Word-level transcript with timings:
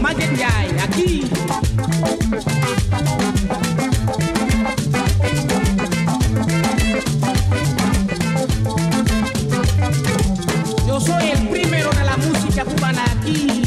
Magic 0.00 0.30
Guy, 0.36 0.78
aquí. 0.82 1.30
Yo 10.86 11.00
soy 11.00 11.30
el 11.30 11.48
primero 11.48 11.90
de 11.90 12.04
la 12.04 12.16
música 12.16 12.64
cubana 12.64 13.04
aquí. 13.04 13.61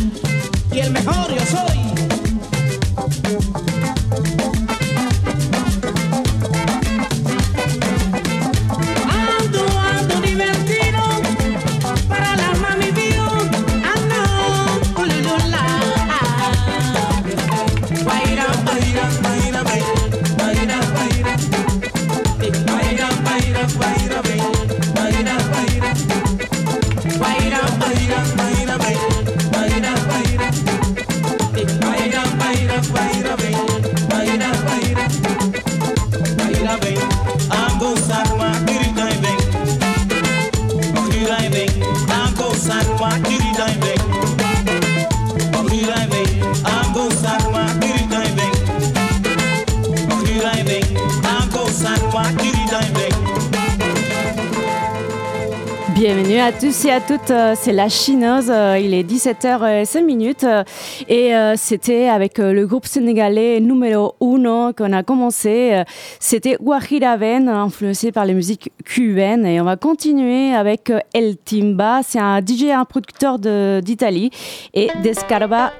Bienvenue 56.15 56.39
à 56.39 56.53
tous 56.53 56.85
et 56.85 56.91
à 56.91 57.01
toutes, 57.01 57.29
euh, 57.29 57.55
c'est 57.59 57.73
la 57.73 57.89
Chineuse, 57.89 58.49
euh, 58.49 58.79
il 58.79 58.93
est 58.93 59.03
17h05 59.03 60.45
euh, 60.45 60.63
et 61.09 61.57
c'était 61.57 62.07
avec 62.07 62.37
le 62.37 62.65
groupe 62.65 62.85
sénégalais 62.85 63.59
numéro 63.59 64.15
1 64.21 64.71
qu'on 64.71 64.93
a 64.93 65.03
commencé, 65.03 65.83
c'était 66.21 66.55
Guajiraven, 66.61 67.49
influencé 67.49 68.13
par 68.13 68.23
les 68.23 68.33
musiques 68.33 68.71
cubaines. 68.85 69.45
Et 69.45 69.59
on 69.59 69.65
va 69.65 69.75
continuer 69.75 70.55
avec 70.55 70.89
El 71.13 71.35
Timba, 71.35 71.99
c'est 72.01 72.19
un 72.19 72.39
DJ, 72.39 72.69
un 72.73 72.85
producteur 72.85 73.37
d'Italie. 73.37 74.29
Et 74.73 74.87
Descarba 75.03 75.73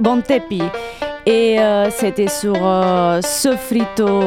Bontepi. 0.00 0.62
Et 1.26 1.58
c'était 1.90 2.28
sur 2.28 2.56
Sofrito. 3.20 4.22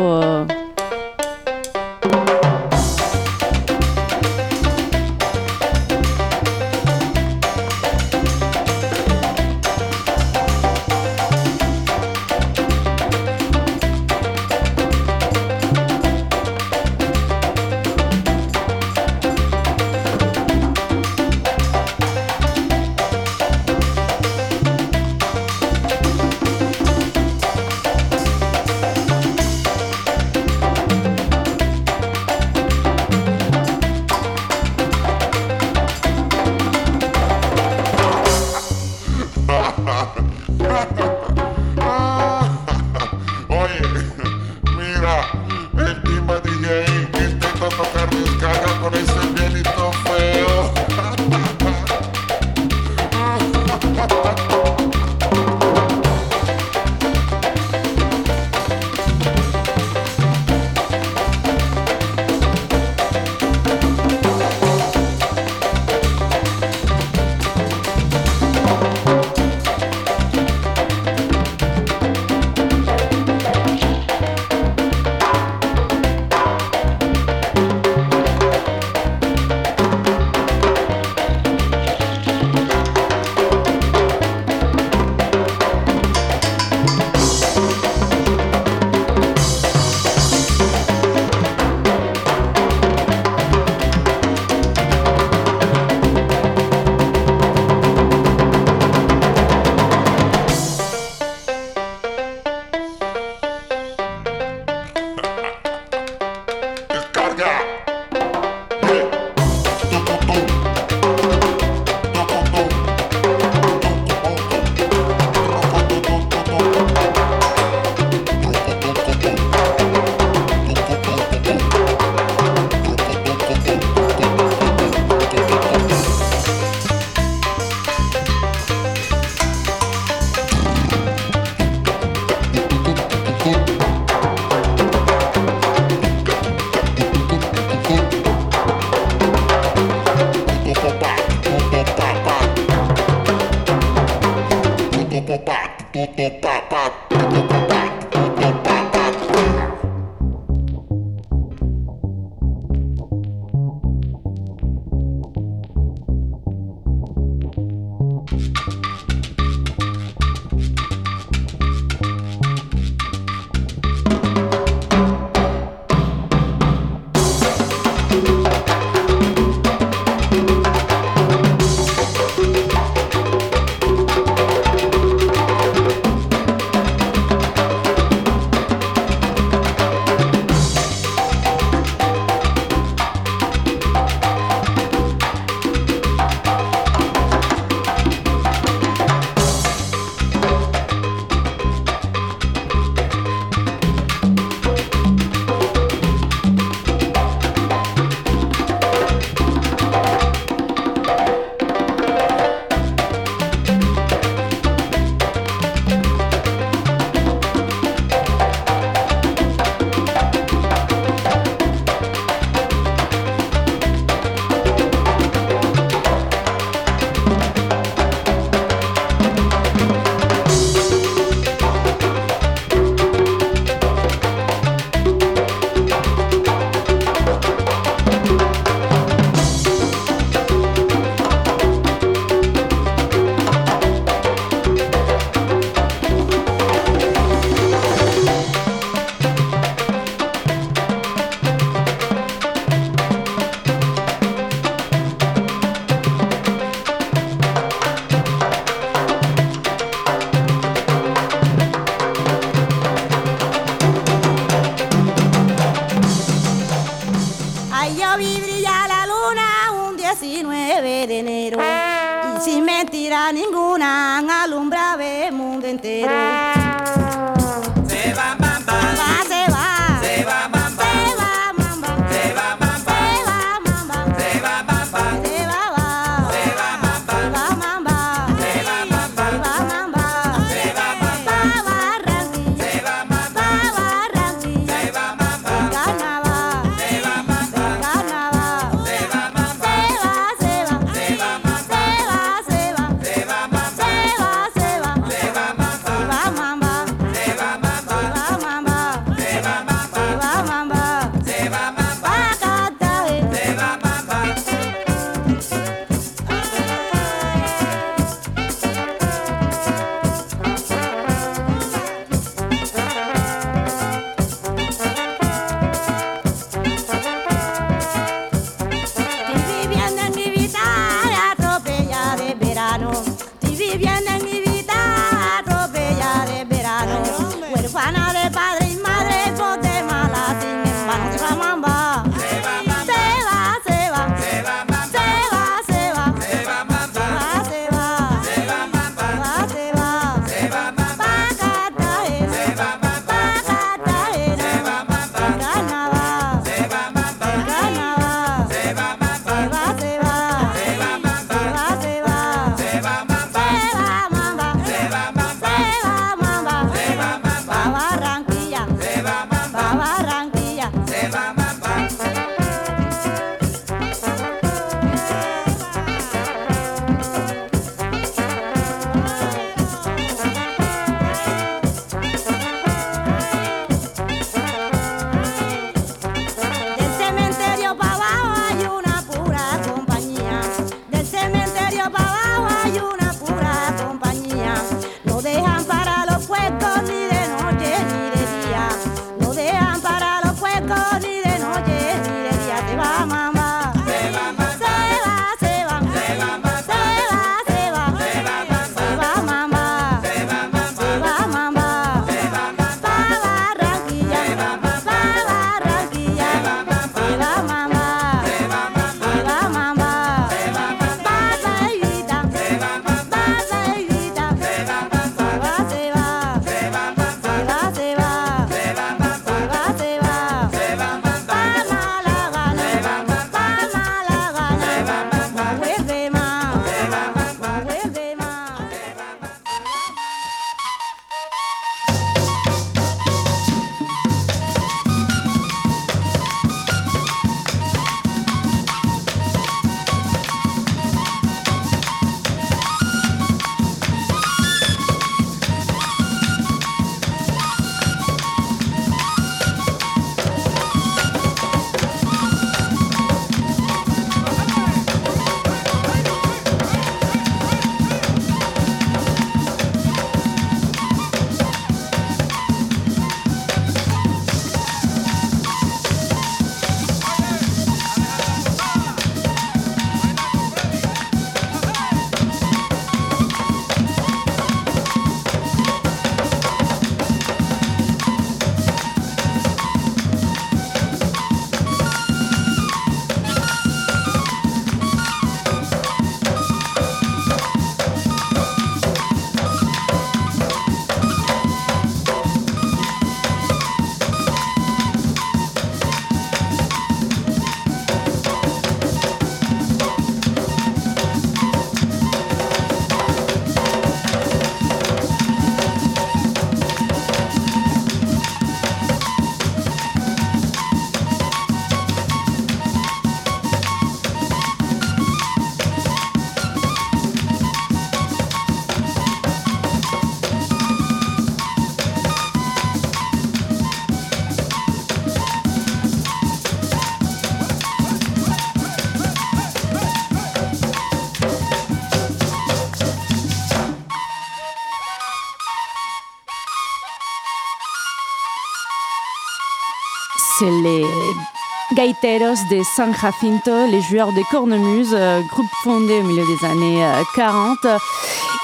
Gaiteros 541.79 542.43
de 542.51 542.61
San 542.75 542.93
Jacinto, 542.93 543.67
les 543.71 543.81
joueurs 543.81 544.11
de 544.11 544.21
cornemuse, 544.29 544.93
euh, 544.93 545.21
groupe 545.31 545.47
fondé 545.63 546.01
au 546.01 546.03
milieu 546.03 546.25
des 546.25 546.45
années 546.45 546.85
40. 547.15 547.57
Euh, 547.63 547.77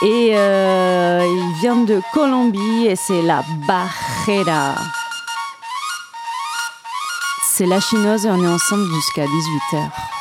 et 0.04 0.32
euh, 0.38 1.22
ils 1.22 1.60
viennent 1.60 1.86
de 1.86 2.01
Colombie 2.13 2.88
et 2.88 2.96
c'est 2.96 3.22
la 3.24 3.44
Bajera. 3.68 4.75
C'est 7.51 7.65
la 7.65 7.82
chinoise 7.82 8.25
et 8.25 8.30
on 8.30 8.42
est 8.42 8.48
ensemble 8.48 8.86
jusqu'à 8.94 9.25
18h. 9.25 10.14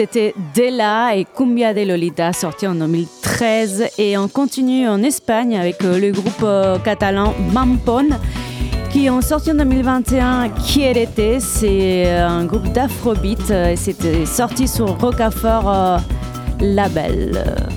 C'était 0.00 0.32
Della 0.54 1.16
et 1.16 1.24
Cumbia 1.24 1.74
de 1.74 1.80
Lolita, 1.80 2.32
sorti 2.32 2.68
en 2.68 2.76
2013. 2.76 3.88
Et 3.98 4.16
on 4.16 4.28
continue 4.28 4.86
en 4.86 5.02
Espagne 5.02 5.58
avec 5.58 5.82
euh, 5.82 5.98
le 5.98 6.12
groupe 6.12 6.44
euh, 6.44 6.78
catalan 6.78 7.34
Mampon, 7.52 8.10
qui 8.92 9.10
ont 9.10 9.20
sorti 9.20 9.50
en 9.50 9.56
2021 9.56 10.50
Quierete. 10.50 11.40
C'est 11.40 12.06
euh, 12.06 12.28
un 12.28 12.44
groupe 12.44 12.70
d'afrobeat. 12.72 13.52
C'était 13.74 14.24
sorti 14.24 14.68
sur 14.68 15.00
Rocafort 15.00 15.98
Label. 16.60 17.67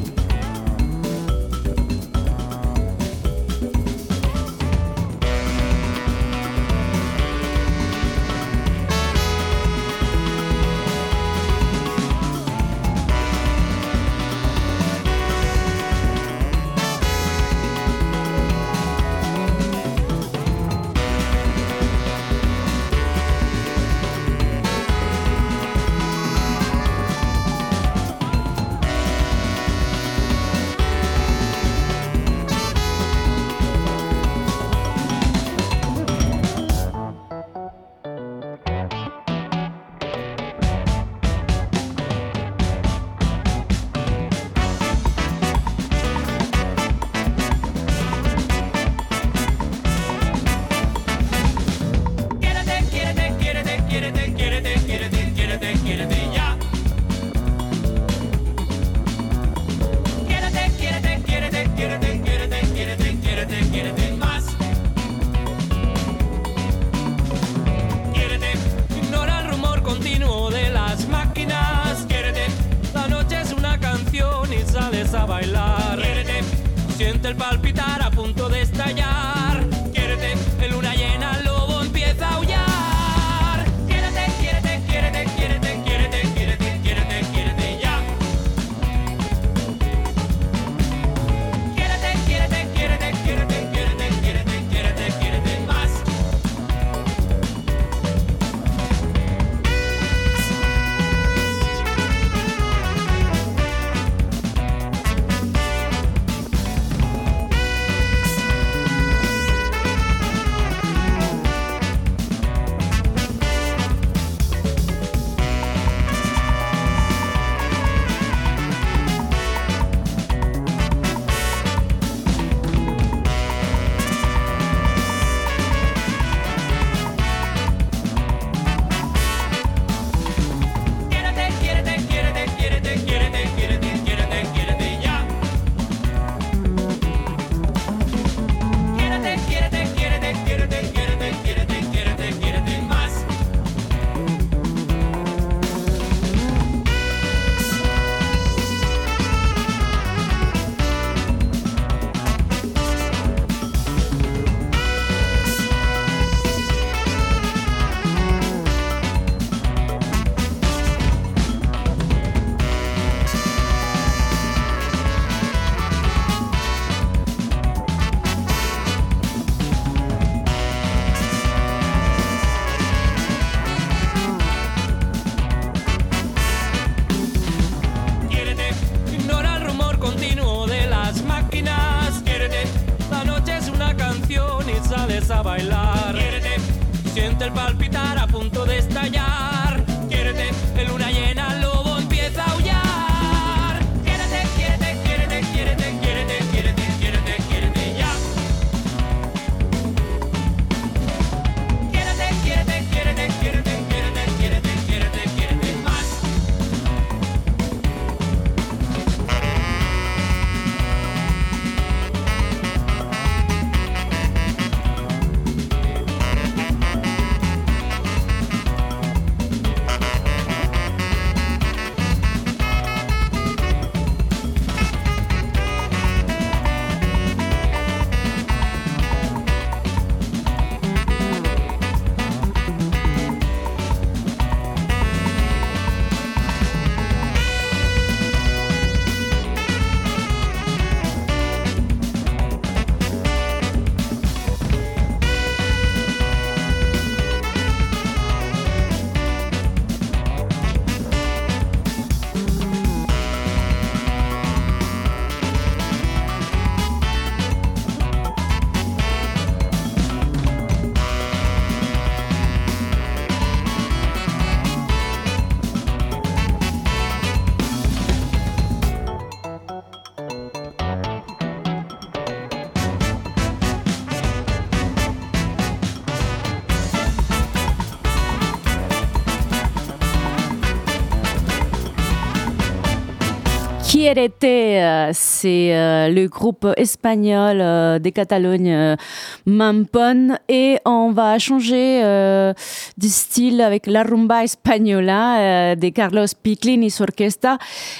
Euh, 284.03 285.09
c'est 285.13 285.77
euh, 285.77 286.09
le 286.09 286.27
groupe 286.27 286.65
espagnol 286.75 287.59
euh, 287.61 287.99
de 287.99 288.09
Catalogne 288.09 288.97
Mampon 289.45 290.37
et 290.49 290.79
on 290.85 291.11
va 291.11 291.37
changer 291.37 292.01
de 292.01 293.07
style 293.07 293.61
avec 293.61 293.85
la 293.85 294.01
rumba 294.03 294.43
española 294.43 295.75
de 295.75 295.89
Carlos 295.89 296.25
Piclin 296.41 296.81
et 296.81 297.01
Orquesta. 297.01 297.57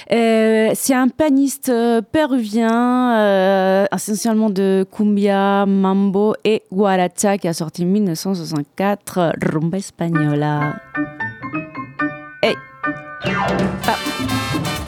c'est 0.08 0.94
un 0.94 1.08
pianiste 1.08 1.72
péruvien 2.10 3.86
essentiellement 3.94 4.50
de 4.50 4.84
cumbia, 4.90 5.66
mambo 5.66 6.34
et 6.44 6.62
guaracha 6.72 7.38
qui 7.38 7.46
a 7.46 7.52
sorti 7.52 7.84
en 7.84 7.86
1964 7.86 9.34
Rumba 9.40 9.78
Española. 9.78 10.80
Ah. 13.86 14.81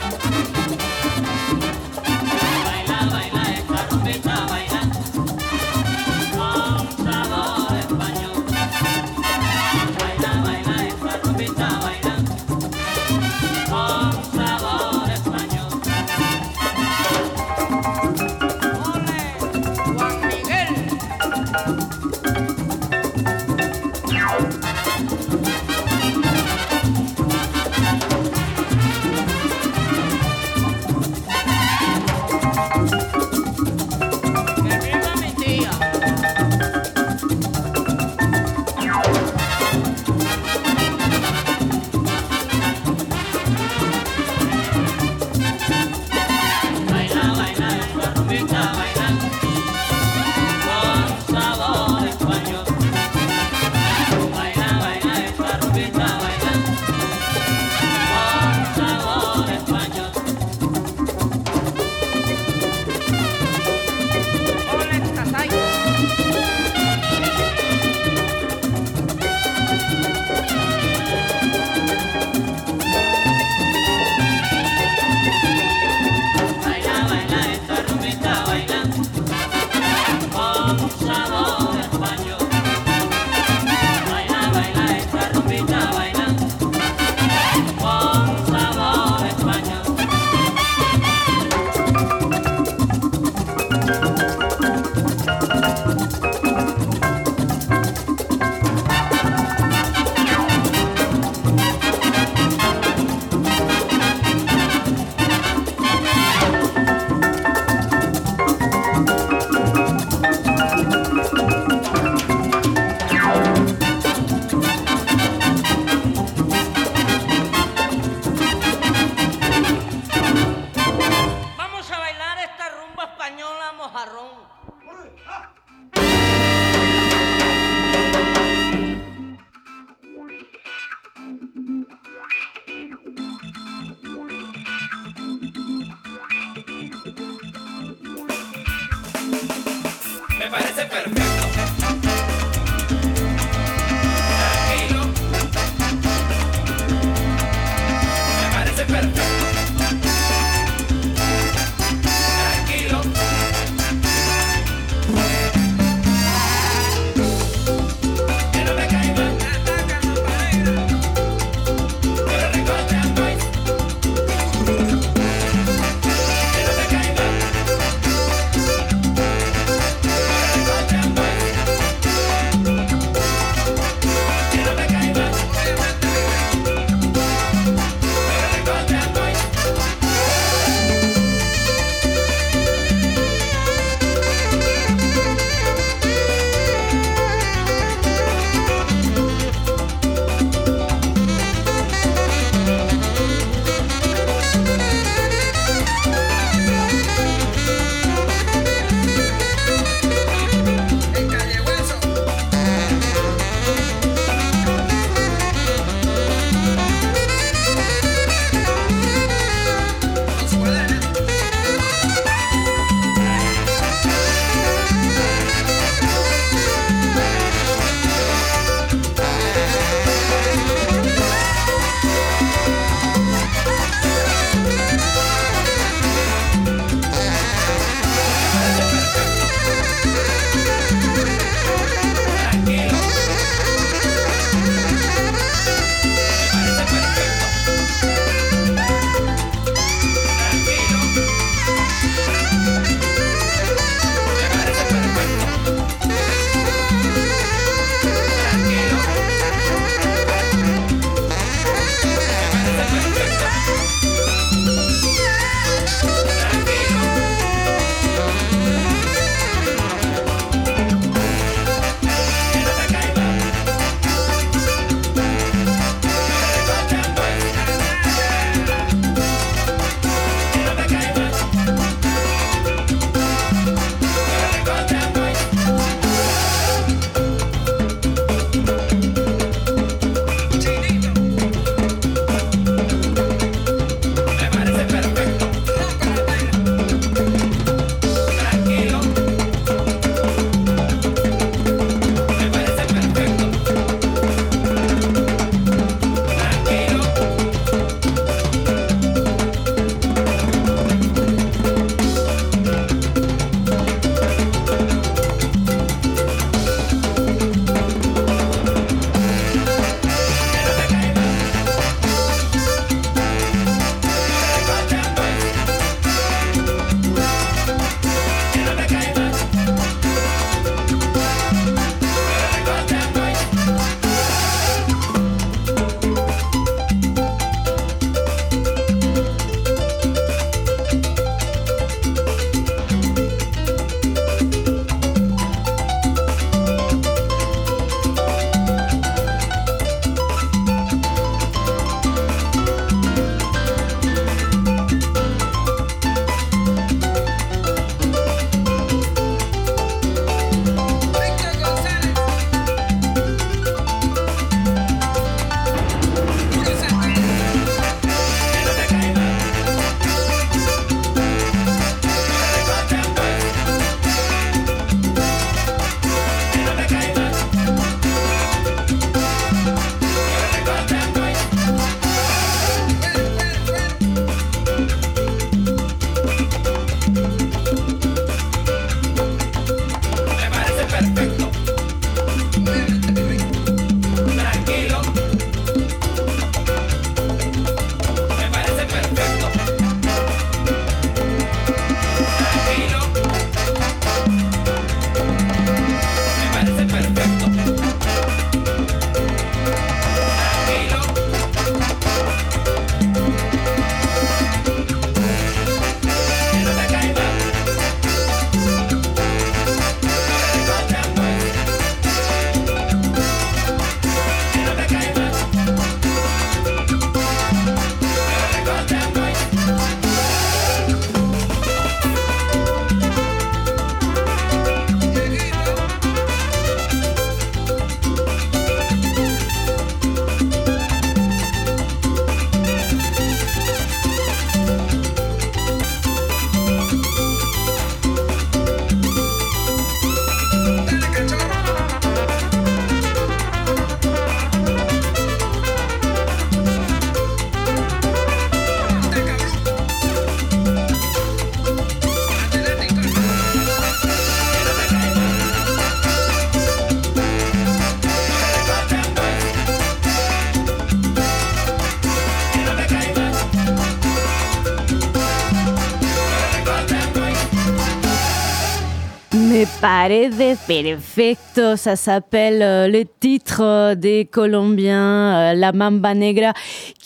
Me 470.05 470.29
parece 470.29 470.59
perfecto, 470.67 471.75
ça 471.77 471.95
s'appelle 471.95 472.61
euh, 472.61 472.87
le 472.87 473.05
titre 473.05 473.61
euh, 473.63 473.95
des 473.95 474.25
Colombiens, 474.25 475.51
euh, 475.51 475.53
La 475.55 475.71
Mamba 475.71 476.13
Negra, 476.13 476.53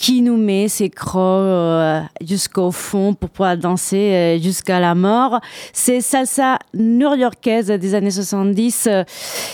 qui 0.09 0.23
nous 0.23 0.37
met 0.37 0.67
ses 0.67 0.89
crocs 0.89 2.03
jusqu'au 2.19 2.71
fond 2.71 3.13
pour 3.13 3.29
pouvoir 3.29 3.55
danser 3.55 4.39
jusqu'à 4.41 4.79
la 4.79 4.95
mort. 4.95 5.39
C'est 5.71 6.01
salsa 6.01 6.57
new-yorkaise 6.73 7.67
des 7.67 7.93
années 7.93 8.09
70. 8.09 8.89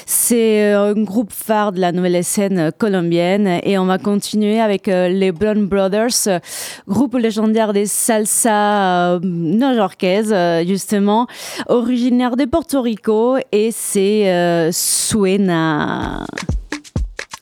C'est 0.06 0.72
un 0.72 0.94
groupe 0.94 1.34
phare 1.34 1.74
de 1.74 1.82
la 1.82 1.92
nouvelle 1.92 2.24
scène 2.24 2.72
colombienne 2.78 3.60
et 3.64 3.78
on 3.78 3.86
va 3.86 3.98
continuer 3.98 4.62
avec 4.62 4.88
les 4.88 5.34
Brown 5.34 5.66
Brothers, 5.66 6.40
groupe 6.88 7.16
légendaire 7.16 7.74
des 7.74 7.86
salsa 7.86 9.20
new-yorkaises, 9.22 10.34
justement, 10.66 11.28
originaire 11.68 12.38
de 12.38 12.46
Porto 12.46 12.82
Rico 12.82 13.36
et 13.52 13.72
c'est 13.74 14.32
euh, 14.32 14.70
Suena 14.72 16.26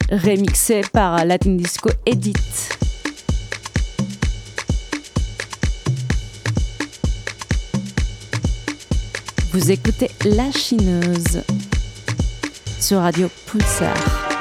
remixé 0.09 0.82
par 0.91 1.24
Latin 1.26 1.51
Disco 1.51 1.91
Edit. 2.07 2.34
Vous 9.54 9.70
écoutez 9.70 10.10
La 10.26 10.51
Chineuse 10.51 11.43
sur 12.80 13.01
Radio 13.01 13.30
Pulsar. 13.45 14.33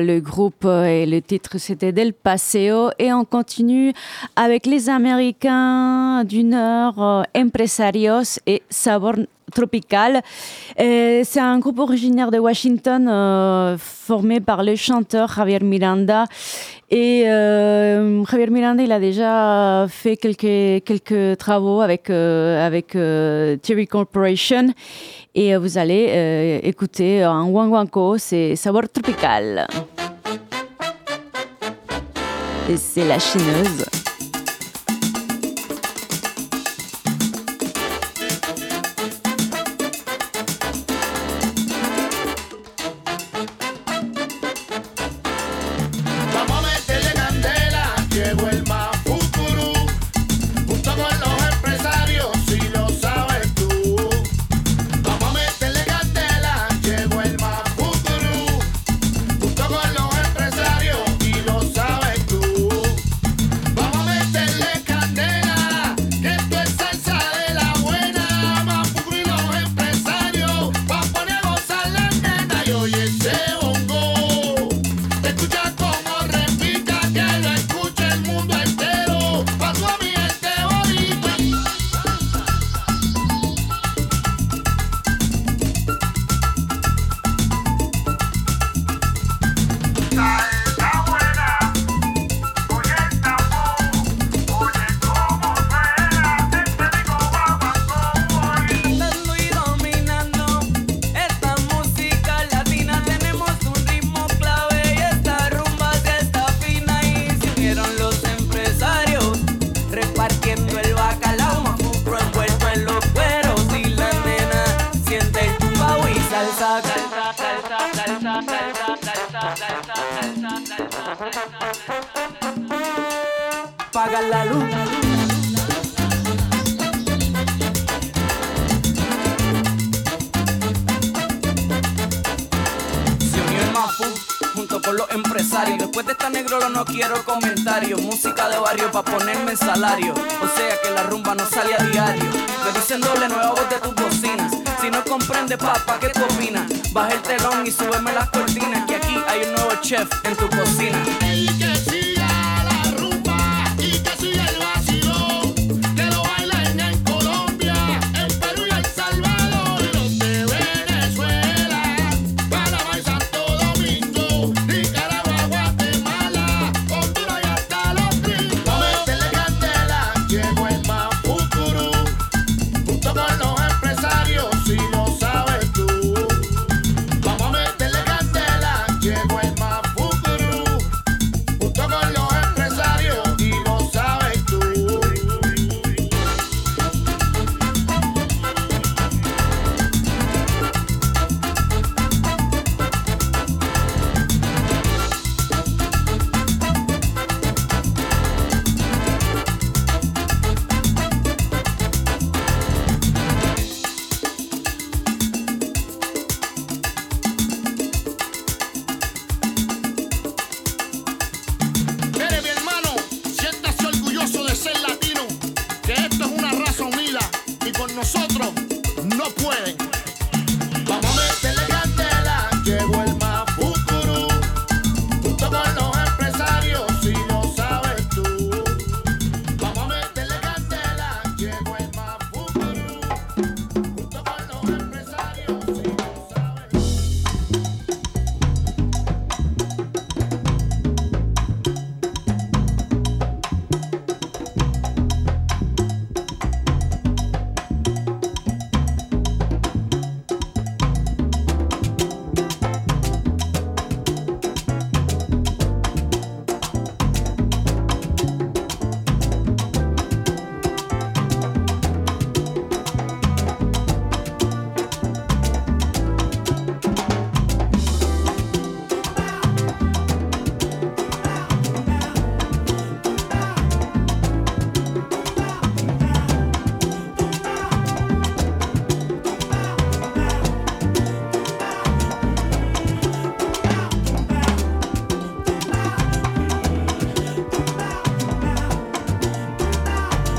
Le 0.00 0.20
groupe 0.20 0.64
et 0.64 1.06
le 1.06 1.20
titre 1.20 1.58
c'était 1.58 1.92
Del 1.92 2.12
Paseo 2.12 2.90
et 2.98 3.12
on 3.12 3.24
continue 3.24 3.92
avec 4.36 4.66
les 4.66 4.88
Américains 4.88 6.24
du 6.24 6.44
Nord, 6.44 7.02
euh, 7.02 7.22
Empresarios 7.36 8.38
et 8.46 8.62
Sabor 8.70 9.14
Tropical. 9.52 10.22
C'est 10.78 11.40
un 11.40 11.58
groupe 11.58 11.78
originaire 11.78 12.30
de 12.30 12.38
Washington 12.38 13.08
euh, 13.08 13.76
formé 13.78 14.40
par 14.40 14.62
le 14.62 14.76
chanteur 14.76 15.32
Javier 15.34 15.60
Miranda. 15.60 16.26
Et 16.90 17.24
euh, 17.26 18.24
Javier 18.24 18.48
Miranda, 18.48 18.82
il 18.82 18.92
a 18.92 19.00
déjà 19.00 19.86
fait 19.88 20.16
quelques, 20.16 20.84
quelques 20.84 21.38
travaux 21.38 21.80
avec, 21.80 22.10
avec 22.10 22.96
Thierry 23.62 23.86
Corporation. 23.86 24.72
Et 25.34 25.56
vous 25.56 25.78
allez 25.78 26.06
euh, 26.10 26.60
écouter 26.62 27.24
un 27.24 27.42
Wanguanco, 27.42 28.18
c'est 28.18 28.54
Savoir 28.54 28.84
Tropical. 28.88 29.66
C'est 32.76 33.06
la 33.06 33.18
chineuse. 33.18 34.03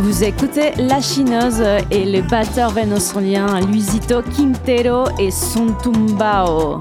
Vous 0.06 0.24
écoutez 0.24 0.70
La 0.78 1.02
Chineuse 1.02 1.64
et 1.90 2.06
le 2.06 2.22
batteur 2.22 2.70
vénézuélien 2.70 3.60
Luisito 3.62 4.22
Quintero 4.22 5.06
et 5.18 5.32
son 5.32 5.74
tumbao. 5.82 6.80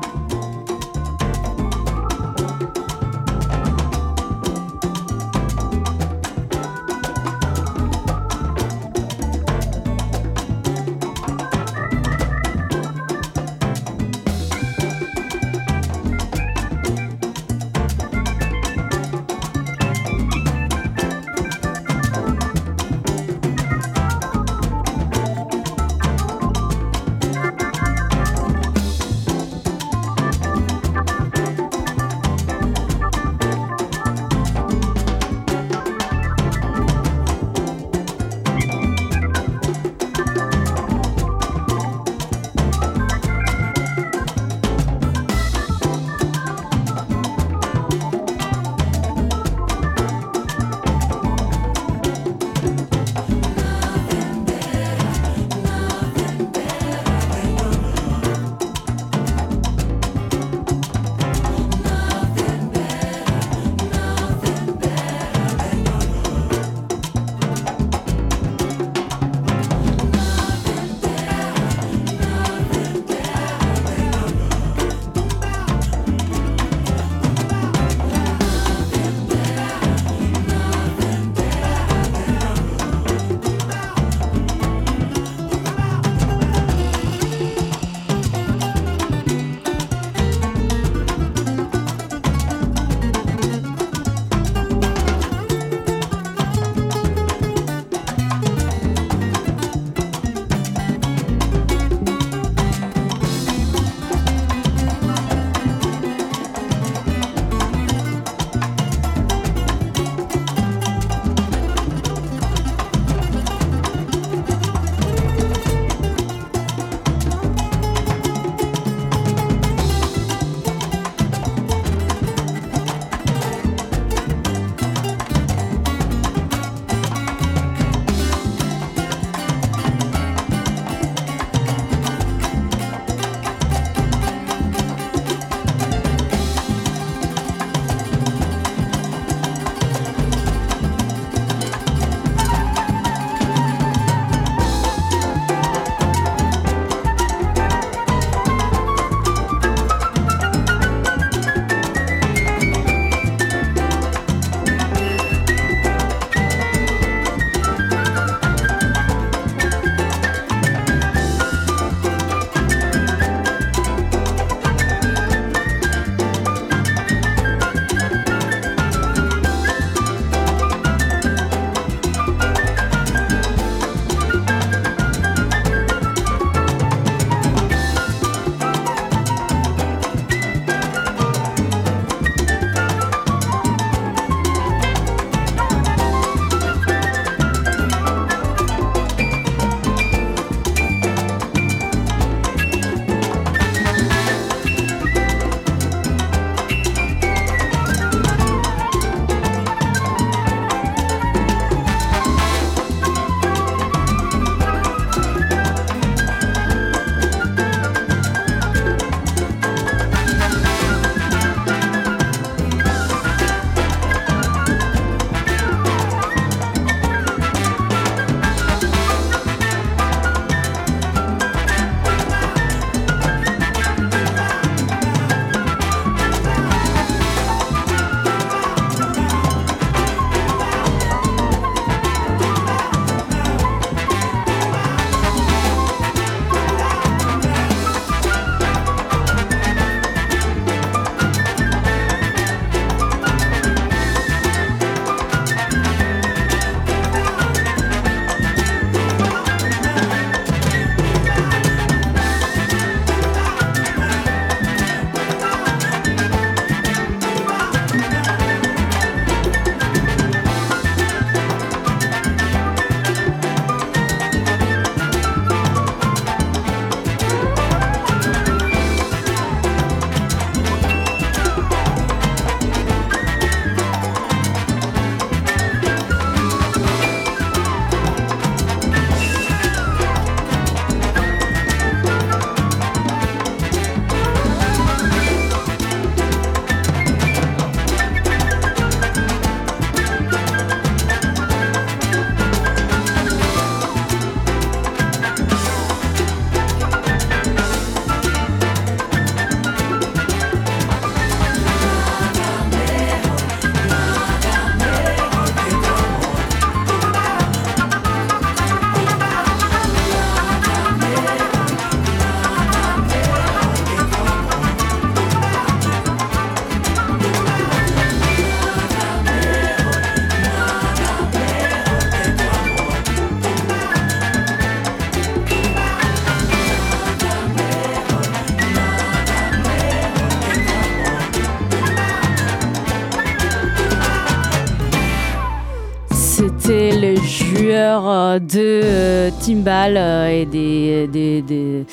Tueur 337.75 338.41
de 338.41 339.31
timbal 339.45 339.97
et 340.31 340.47
des, 340.47 341.09
des, 341.09 341.43
des 341.43 341.85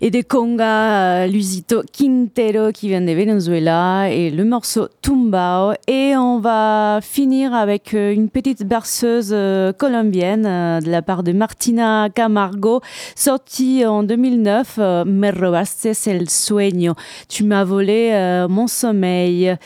et 0.00 0.10
des 0.10 0.24
congas, 0.24 1.28
Lusito 1.28 1.82
Quintero 1.92 2.72
qui 2.72 2.88
vient 2.88 3.02
de 3.02 3.12
Venezuela 3.12 4.10
et 4.10 4.30
le 4.30 4.44
morceau 4.44 4.88
Tumbao. 5.00 5.74
Et 5.86 6.16
on 6.16 6.40
va 6.40 6.98
finir 7.02 7.54
avec 7.54 7.92
une 7.92 8.28
petite 8.28 8.64
berceuse 8.64 9.36
colombienne 9.78 10.80
de 10.80 10.90
la 10.90 11.02
part 11.02 11.22
de 11.22 11.32
Martina 11.32 12.08
Camargo, 12.12 12.80
sortie 13.14 13.86
en 13.86 14.02
2009, 14.02 15.04
Me 15.06 15.30
robaste 15.30 15.92
el 16.06 16.28
sueño, 16.28 16.94
tu 17.28 17.44
m'as 17.44 17.64
volé 17.64 18.46
mon 18.48 18.66
sommeil. 18.66 19.56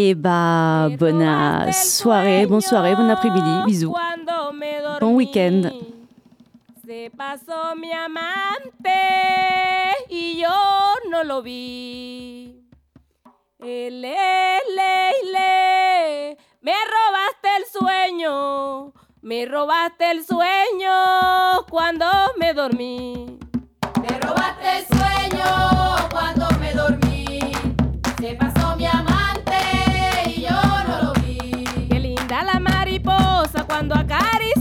Et 0.00 0.14
bah, 0.14 0.90
bonne 0.96 1.26
soirée, 1.72 2.46
bonne 2.46 2.60
soirée, 2.60 2.94
bon 2.94 3.10
après-midi, 3.10 3.50
bisous. 3.66 3.92
Bon 5.00 5.16
week-end. 5.16 5.62
Se 6.86 7.10
pasó 7.10 7.74
mi 7.76 7.90
amante 7.90 8.94
y 10.08 10.40
yo 10.40 10.54
no 11.10 11.24
lo 11.24 11.42
vi. 11.42 12.54
Ele, 13.58 14.14
le, 14.76 16.36
me 16.62 16.72
robaste 16.94 17.48
el 17.58 17.64
sueño, 17.66 18.92
me 19.22 19.46
robaste 19.46 20.12
el 20.12 20.24
sueño 20.24 21.66
cuando 21.68 22.06
me 22.38 22.54
dormí. 22.54 23.36
Me 24.00 24.20
robaste 24.20 24.78
el 24.78 24.86
sueño 24.96 26.08
cuando 26.12 26.46
me 26.60 26.72
dormí. 26.72 27.52
Se 28.20 28.34
pasó 28.36 28.76
mi 28.76 28.86
amante 28.86 29.17
cuando 33.78 33.94
acaricia 33.94 34.57